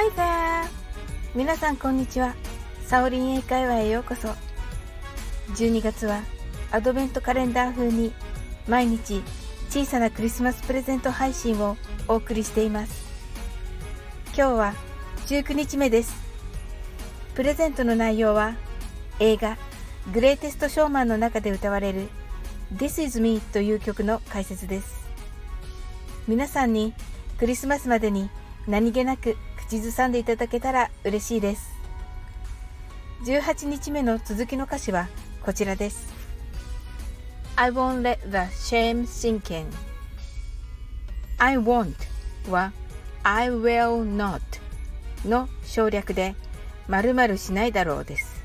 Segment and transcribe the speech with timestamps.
[0.00, 0.66] Hi there!
[1.34, 2.34] 皆さんこんにちは。
[2.86, 4.28] サオリン英会話へようこそ。
[5.56, 6.22] 12月は
[6.70, 8.10] アドベントカレンダー風に
[8.66, 9.22] 毎日
[9.68, 11.76] 小さなクリスマスプレゼント配信を
[12.08, 13.04] お送りしています。
[14.28, 14.74] 今日は
[15.26, 16.14] 19日目です。
[17.34, 18.54] プレゼントの内容は
[19.18, 19.58] 映画
[20.14, 22.08] グレイテストショーマンの中で歌われる
[22.74, 25.06] This is me という曲の解説です。
[26.26, 26.94] 皆さんに
[27.38, 28.30] クリスマスまでに
[28.66, 29.36] 何気なく
[29.70, 31.70] 口ずさんでいただけたら嬉しいです。
[33.24, 35.06] 18日目の続きの歌詞は
[35.44, 36.12] こちらです。
[37.54, 39.70] I won't let the shame sink in.
[41.38, 41.94] I won't
[42.50, 42.72] は
[43.22, 44.40] I will not
[45.24, 46.34] の省略で
[46.88, 48.42] 〇〇しないだろうです。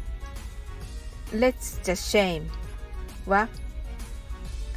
[1.32, 2.44] Let's just shame
[3.26, 3.50] は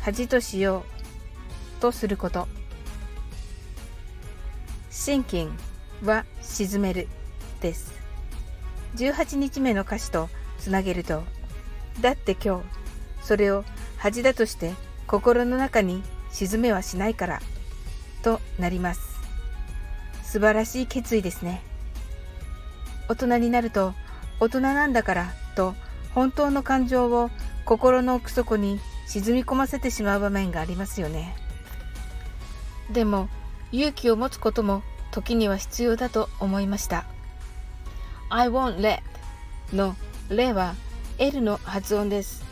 [0.00, 0.86] 恥としよ
[1.78, 2.48] うとすること。
[4.90, 5.67] Sinking
[6.04, 7.08] は沈める
[7.60, 7.92] です。
[8.96, 11.24] 18日目の歌詞とつなげると、
[12.00, 12.64] だって今日、
[13.22, 13.64] それを
[13.98, 14.72] 恥だとして
[15.06, 17.40] 心の中に沈めはしないから、
[18.22, 19.00] となります。
[20.22, 21.62] 素晴らしい決意ですね。
[23.08, 23.94] 大人になると、
[24.40, 25.74] 大人なんだからと
[26.14, 27.30] 本当の感情を
[27.64, 31.34] 心の奥底に沈み込ませてしまう場面がありますよね。
[32.92, 33.28] でも
[33.72, 34.82] 勇気を持つことも
[35.18, 37.04] 時には必要だと思いました。
[38.30, 39.00] I won't let
[39.74, 39.96] の
[40.28, 40.76] レは
[41.18, 42.44] L の発音です。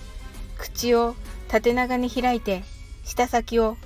[0.58, 1.14] 口を
[1.46, 2.64] 縦長に開いて
[3.04, 3.76] 舌先を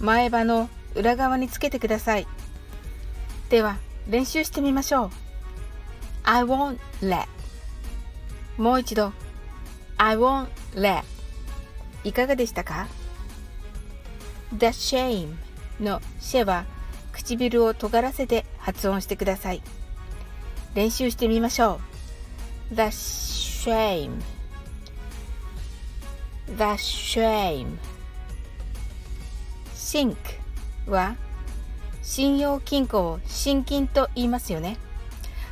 [0.00, 2.26] 前歯の裏側につけてください。
[3.50, 3.76] では
[4.08, 5.10] 練習してみましょう。
[6.24, 7.26] I won't let
[8.58, 9.12] もう一度
[9.96, 11.04] I won't let
[12.02, 12.88] いかがでしたか
[14.58, 15.36] ?The shame
[15.80, 16.64] のシェは
[17.14, 19.62] 唇を尖らせて発音してください。
[20.74, 21.80] 練習してみましょ
[22.72, 22.74] う。
[22.74, 24.20] The shame
[26.46, 27.78] The shame
[29.74, 30.16] sink
[30.86, 31.16] は
[32.02, 34.76] 信用金庫を信金と言いますよね。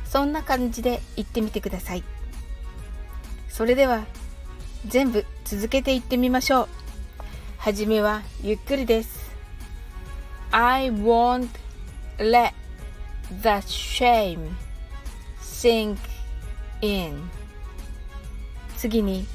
[0.05, 2.03] そんな感じで言ってみてください。
[3.49, 4.03] それでは
[4.85, 6.67] 全部続けていってみましょう。
[7.57, 9.31] はじめはゆっくりです。
[10.51, 11.49] I won't
[12.17, 12.53] let
[13.41, 14.55] the shame
[15.41, 15.97] sink
[16.81, 17.29] in.
[18.77, 19.25] 次に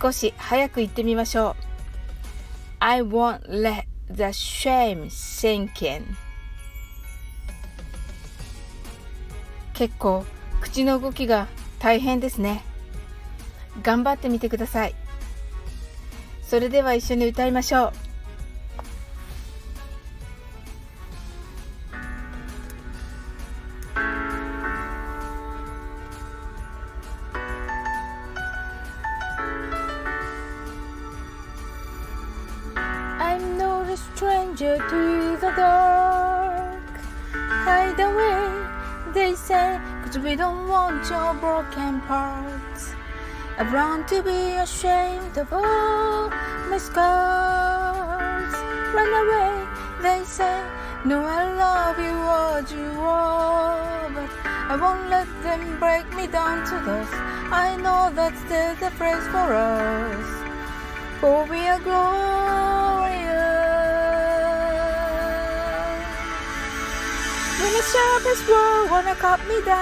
[0.00, 1.64] 少し早く言ってみましょう。
[2.80, 6.04] I won't let the shame sink in.
[9.74, 10.24] 結構
[10.60, 11.48] 口の動きが
[11.78, 12.62] 大変ですね。
[13.82, 14.94] 頑張ってみてください。
[16.42, 18.03] それでは一緒に歌いましょう。
[34.14, 36.92] Stranger to the dark.
[37.32, 42.94] Hide away, they say, cause we don't want your broken parts.
[43.58, 46.30] I've run to be ashamed of all
[46.70, 48.54] my scars.
[48.94, 49.52] Run away,
[50.02, 50.62] they say,
[51.04, 52.16] no, I love you
[52.54, 57.14] as you are, but I won't let them break me down to dust.
[57.50, 60.43] I know that there's a phrase for us,
[67.94, 69.78] When the sharpest word wanna cut me down,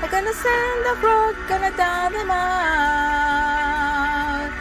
[0.00, 4.52] I'm gonna send the road, gonna down them out.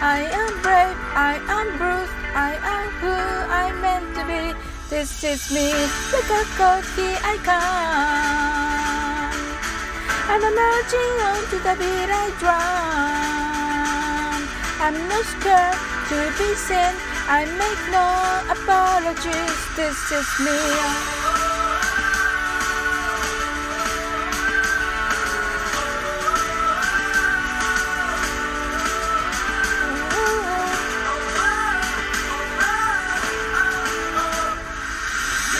[0.00, 3.12] I am brave, I am bruised, I am who
[3.52, 4.54] I meant to be.
[4.88, 5.74] This is me,
[6.10, 9.36] look how cocky I come.
[10.32, 14.40] I'm emerging onto the beat I drum.
[14.80, 15.78] I'm not scared
[16.08, 17.15] to be seen.
[17.28, 18.06] I make no
[18.54, 20.54] apologies, this is me.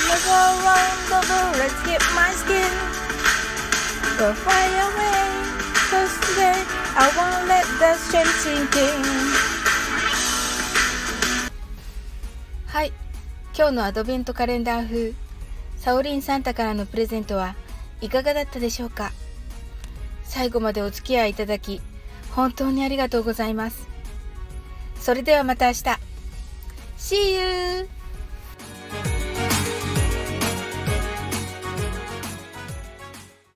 [0.07, 1.75] Let's around the world, let's
[2.15, 2.71] my skin.
[4.19, 5.19] Go fly away,
[5.91, 6.62] cause today
[6.95, 9.16] I won't let the shame sink in.
[12.76, 12.93] はい。
[13.56, 15.14] 今日のアドベントカレンダー風
[15.78, 17.56] サオリンサンタからのプレゼントは
[18.02, 19.12] いかがだったでしょうか？
[20.25, 21.81] 最後までお付き合いいただき
[22.32, 23.88] 本当にありがとうございます。
[25.00, 25.84] それではまた明日。
[26.99, 27.88] See you!